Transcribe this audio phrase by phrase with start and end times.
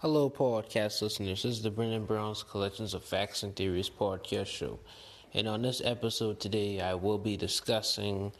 [0.00, 1.42] Hello, podcast listeners.
[1.42, 4.78] This is the Brendan Brown's Collections of Facts and Theories podcast show.
[5.34, 8.30] And on this episode today, I will be discussing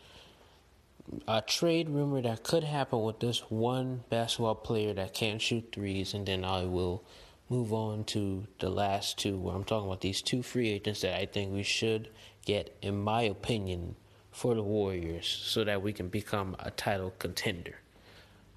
[1.27, 6.15] a trade rumor that could happen with this one basketball player that can't shoot threes,
[6.15, 7.03] and then I will
[7.49, 11.21] move on to the last two, where I'm talking about these two free agents that
[11.21, 12.09] I think we should
[12.45, 13.97] get, in my opinion,
[14.31, 17.81] for the Warriors so that we can become a title contender.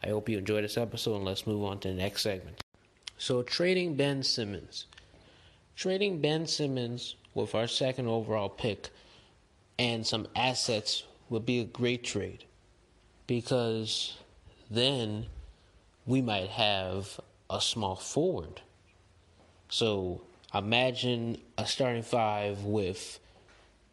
[0.04, 2.61] I hope you enjoyed this episode, and let's move on to the next segment.
[3.22, 4.88] So trading Ben Simmons.
[5.76, 8.90] Trading Ben Simmons with our second overall pick
[9.78, 12.46] and some assets would be a great trade
[13.28, 14.18] because
[14.72, 15.28] then
[16.08, 18.62] we might have a small forward.
[19.70, 23.20] So imagine a starting five with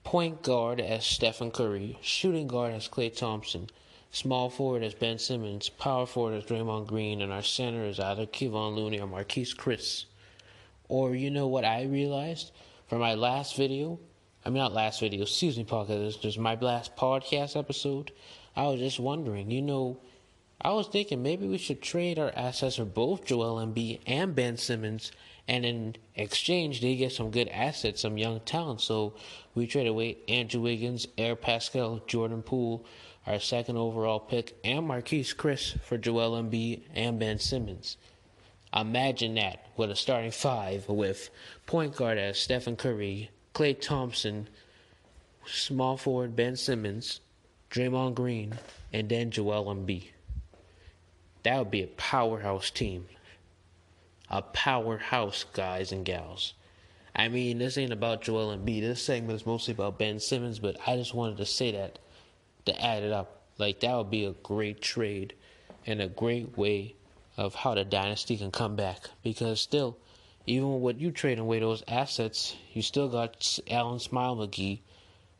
[0.05, 3.69] point guard as Stephen Curry, shooting guard as Klay Thompson,
[4.11, 5.69] Small forward is Ben Simmons.
[5.69, 7.21] Power forward is Draymond Green.
[7.21, 10.07] And our center is either Kevon Looney or Marquese Chriss.
[10.89, 12.53] Or you know what I realized
[12.87, 13.99] from my last video?
[14.45, 15.89] I mean, not last video, excuse me, podcast.
[15.89, 18.13] This just my last podcast episode.
[18.57, 20.01] I was just wondering, you know,
[20.61, 24.57] I was thinking maybe we should trade our assets for both Joel Embiid and Ben
[24.57, 25.13] Simmons,
[25.47, 28.81] and in exchange they get some good assets, some young talent.
[28.81, 29.15] So
[29.55, 32.85] we trade away Andrew Wiggins, Eric Paschall, Jordan Poole,
[33.29, 37.99] our second overall pick, and Marquese Chriss for Joel Embiid and Ben Simmons.
[38.75, 41.29] Imagine that with a starting five with
[41.67, 44.49] point guard as Stephen Curry, Klay Thompson,
[45.47, 47.21] small forward Ben Simmons,
[47.71, 48.55] Draymond Green,
[48.95, 50.05] and then Joel Embiid.
[51.43, 53.07] That would be a powerhouse team.
[54.31, 56.55] A powerhouse, guys and gals.
[57.15, 58.81] I mean, this ain't about Joel Embiid.
[58.81, 61.99] This segment is mostly about Ben Simmons, but I just wanted to say that
[62.65, 63.43] to add it up.
[63.59, 65.35] Like that would be a great trade
[65.87, 66.95] and a great way
[67.37, 69.09] of how the dynasty can come back.
[69.23, 69.97] Because still,
[70.47, 74.81] even with what you trading away those assets, you still got Alen Smile McGee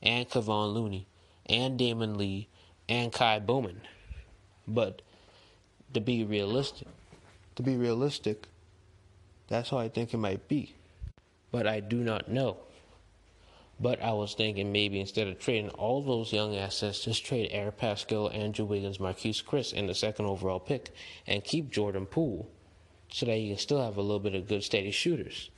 [0.03, 1.07] and Kevon Looney
[1.47, 2.49] and Damion Lee
[2.89, 3.81] and Ky Bowman.
[4.67, 5.03] But
[5.95, 6.89] to be realistic,
[7.57, 8.47] to be realistic,
[9.49, 10.75] that's how I think it might be.
[11.51, 12.59] But I do not know.
[13.81, 17.79] But I was thinking maybe instead of trading all those young assets, just trade Eric
[17.79, 20.91] Paschall, Andrew Wiggins, Marquese Chriss, in the second overall pick
[21.27, 22.51] and keep Jordan Poole
[23.11, 25.51] so that you can still have a little bit of good steady shooters.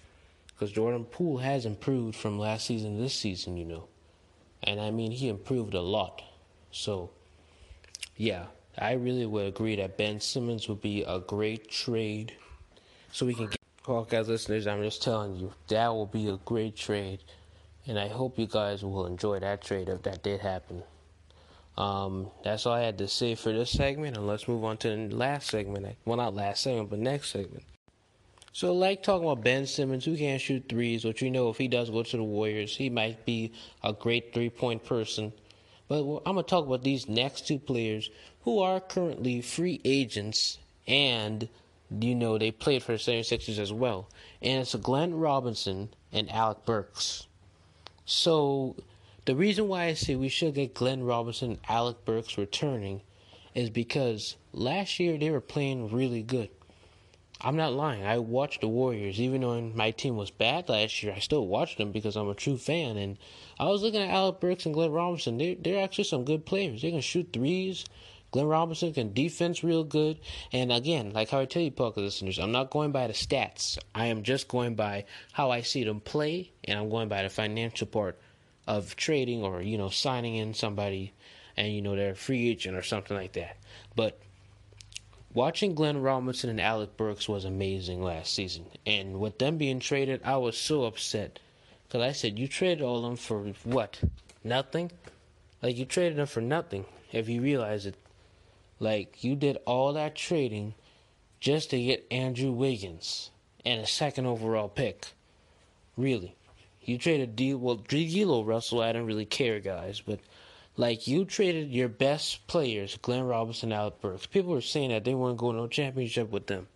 [0.49, 3.85] Because Jordan Poole has improved from last season to this season, you know.
[4.63, 6.23] And I mean, he improved a lot.
[6.71, 7.11] So,
[8.17, 8.45] yeah,
[8.77, 12.35] I really would agree that Ben Simmons would be a great trade.
[13.13, 16.77] So we can get Hawkeye listeners, I'm just telling you, that will be a great
[16.77, 17.21] trade
[17.87, 20.83] and I hope you guys will enjoy that trade if that did happen.
[21.77, 24.89] Um, that's all I had to say for this segment, and let's move on to
[24.89, 25.97] the last segment.
[26.05, 27.65] Well, not last segment, but next segment.
[28.53, 31.69] So, like talking about Ben Simmons, who can't shoot threes, which we know if he
[31.69, 33.53] does go to the Warriors, he might be
[33.85, 35.33] a great three point person.
[35.89, 38.11] But I'm going to talk about these next two players
[38.43, 41.49] who are currently free agents and,
[41.91, 44.09] you know, they played for the 76ers as well.
[44.41, 47.27] And it's Glenn Robinson and Alec Burks.
[48.05, 48.77] So
[49.25, 53.03] the reason why I say we should get Glenn Robinson, and Alec Burks returning
[53.55, 56.49] is because last year they were playing really good.
[57.43, 58.05] I'm not lying.
[58.05, 61.15] I watched the Warriors, even though my team was bad last year.
[61.15, 62.99] I still watched them because I'm a true fan.
[62.99, 63.17] And
[63.59, 65.39] I was looking at Alec Burks and Glenn Robinson.
[65.39, 66.83] They're, they're actually some good players.
[66.83, 67.87] They can shoot threes.
[68.31, 70.21] Glenn Robinson can defense real good.
[70.53, 73.79] And again, like how I tell you, podcast listeners, I'm not going by the stats.
[73.95, 77.29] I am just going by how I see them play, and I'm going by the
[77.29, 78.19] financial part
[78.67, 81.13] of trading or you know signing in somebody,
[81.57, 83.57] and you know they're a free agent or something like that.
[83.97, 84.21] But
[85.35, 90.21] watching Glenn Robinson and Alec Burks was amazing last season, and with them being traded,
[90.25, 91.41] I was so upset
[91.89, 94.01] because I said you traded all of them for what?
[94.45, 94.93] Nothing.
[95.63, 96.85] Like you traded them for nothing.
[97.13, 97.97] If you realize it,
[98.81, 100.75] like you did all that trading
[101.39, 103.31] just to get Andrew Wiggins
[103.65, 105.09] and a second overall pick.
[105.97, 106.35] Really.
[106.83, 110.19] You traded D well D'Angelo Russell, I don't really care guys, but
[110.77, 114.27] like you traded your best players, Glenn Robinson, Alec Burks.
[114.27, 116.67] People were saying that they weren't going to no championship with them.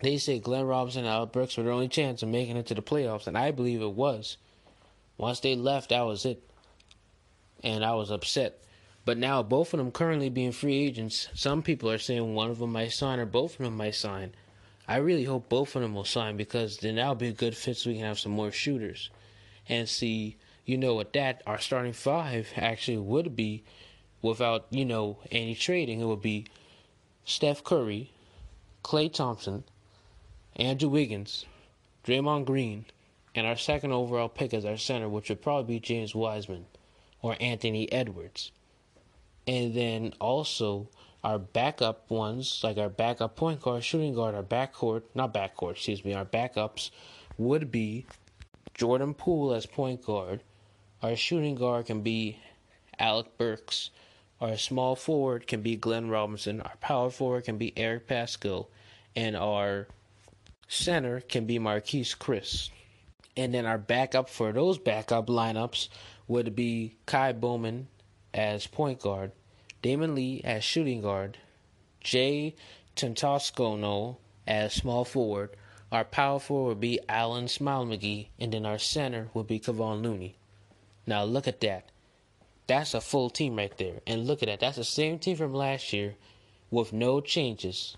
[0.00, 2.74] They say Glenn Robinson and Alec Burks were their only chance of making it to
[2.74, 4.38] the playoffs, and I believe it was.
[5.18, 6.42] Once they left, that was it.
[7.62, 8.64] And I was upset.
[9.04, 12.58] But now both of them currently being free agents, some people are saying one of
[12.58, 14.34] them might sign or both of them might sign.
[14.86, 17.76] I really hope both of them will sign because then that'll be a good fit
[17.76, 19.08] so we can have some more shooters.
[19.68, 20.36] And see,
[20.66, 23.62] you know, with that, our starting five actually would be,
[24.20, 26.46] without, you know, any trading, it would be
[27.24, 28.12] Steph Curry,
[28.84, 29.64] Klay Thompson,
[30.56, 31.46] Andrew Wiggins,
[32.04, 32.84] Draymond Green,
[33.34, 36.66] and our second overall pick as our center, which would probably be James Wiseman
[37.22, 38.50] or Anthony Edwards.
[39.46, 40.88] And then also
[41.22, 46.04] our backup ones, like our backup point guard, shooting guard, our backcourt, not backcourt, excuse
[46.04, 46.90] me, our backups
[47.36, 48.06] would be
[48.74, 50.42] Jordan Poole as point guard.
[51.02, 52.38] Our shooting guard can be
[52.98, 53.90] Alec Burks.
[54.40, 56.60] Our small forward can be Glenn Robinson.
[56.60, 58.68] Our power forward can be Eric Paschall.
[59.16, 59.88] And our
[60.68, 62.70] center can be Marquese Chriss.
[63.36, 65.88] And then our backup for those backup lineups
[66.28, 67.88] would be Ky Bowman
[68.32, 69.32] as point guard,
[69.82, 71.38] Damion Lee as shooting guard,
[72.00, 72.54] Jay
[72.94, 75.56] Toscano as small forward.
[75.92, 80.02] Our power forward would be Allen Smile McGee, and then our center would be Kevon
[80.02, 80.36] Looney.
[81.06, 81.90] Now look at that.
[82.66, 84.00] That's a full team right there.
[84.06, 84.60] And look at that.
[84.60, 86.14] That's the same team from last year
[86.70, 87.96] with no changes.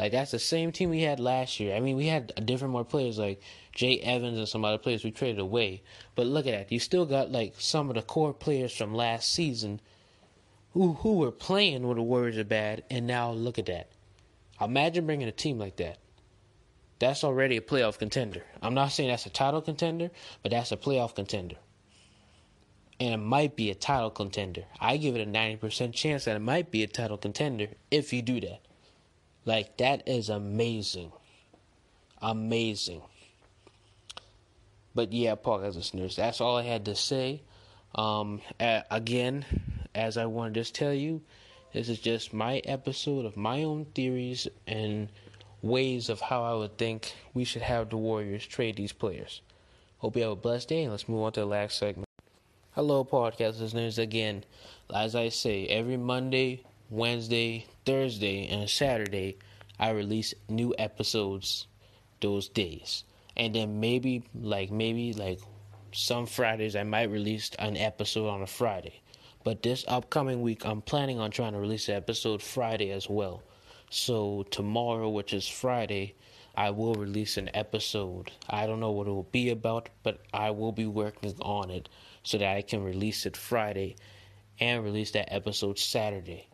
[0.00, 1.76] Like that's the same team we had last year.
[1.76, 3.42] I mean, we had different more players like
[3.74, 5.82] Jay Evans and some other players we traded away.
[6.14, 6.72] But look at that.
[6.72, 9.78] You still got like some of the core players from last season
[10.72, 13.90] who who were playing when the Warriors are bad, and now look at that.
[14.58, 15.98] Imagine bringing a team like that.
[16.98, 18.42] That's already a playoff contender.
[18.62, 20.10] I'm not saying that's a title contender,
[20.42, 21.56] but that's a playoff contender.
[22.98, 24.64] And it might be a title contender.
[24.80, 28.22] I give it a 90% chance that it might be a title contender if you
[28.22, 28.62] do that.
[29.44, 31.12] Like, that is amazing.
[32.20, 33.02] Amazing.
[34.94, 37.42] But yeah, podcast listeners, that's all I had to say.
[37.94, 39.44] Um, again,
[39.94, 41.22] as I want to just tell you,
[41.72, 45.08] this is just my episode of my own theories and
[45.62, 49.40] ways of how I would think we should have the Warriors trade these players.
[49.98, 52.06] Hope you have a blessed day, and let's move on to the last segment.
[52.72, 53.98] Hello, podcast listeners.
[53.98, 54.44] Again,
[54.94, 59.38] as I say, every Monday, Wednesday, Thursday, and Saturday,
[59.78, 61.66] I release new episodes
[62.20, 63.04] those days.
[63.36, 65.40] And then maybe, like, maybe, like,
[65.92, 69.00] some Fridays, I might release an episode on a Friday.
[69.42, 73.42] But this upcoming week, I'm planning on trying to release an episode Friday as well.
[73.88, 76.14] So tomorrow, which is Friday,
[76.54, 78.30] I will release an episode.
[78.48, 81.88] I don't know what it will be about, but I will be working on it
[82.22, 83.96] so that I can release it Friday
[84.58, 86.49] and release that episode Saturday.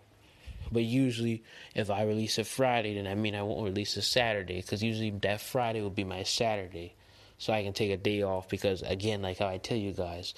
[0.71, 4.61] But usually, if I release it Friday, then I mean I won't release it Saturday
[4.61, 6.95] because usually that Friday will be my Saturday.
[7.39, 10.33] So I can take a day off because, again, like how I tell you guys,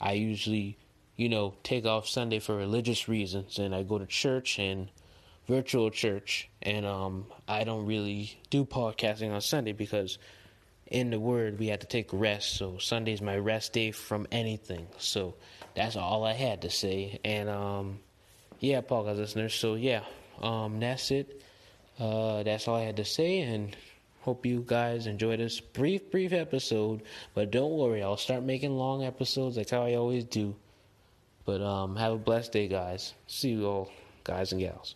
[0.00, 0.76] I usually
[1.16, 4.88] you know, take off Sunday for religious reasons, and I go to church and
[5.46, 10.18] virtual church, and um, I don't really do podcasting on Sunday because
[10.86, 12.54] in the Word we have to take rest.
[12.56, 14.86] So Sunday's my rest day from anything.
[14.98, 15.34] So
[15.74, 18.00] that's all I had to say, and um,
[18.62, 19.54] yeah, podcast listeners.
[19.54, 20.04] So yeah,
[20.40, 21.42] um, that's it.
[21.98, 23.76] Uh, that's all I had to say, and
[24.20, 27.02] hope you guys enjoy this brief, brief episode.
[27.34, 30.54] But don't worry, I'll start making long episodes like how I always do.
[31.44, 33.14] But um, have a blessed day, guys.
[33.26, 33.90] See you all,
[34.24, 34.94] guys and gals.